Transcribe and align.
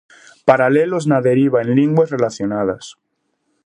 Paralelos 0.49 1.03
na 1.11 1.19
deriva 1.27 1.57
en 1.63 1.69
linguas 1.79 2.11
relacionadas. 2.15 2.85